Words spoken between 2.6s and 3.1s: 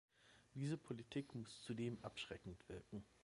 wirken.